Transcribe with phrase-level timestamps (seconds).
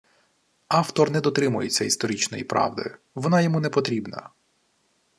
[0.67, 4.29] Автор не дотримується історичної правди, вона йому не потрібна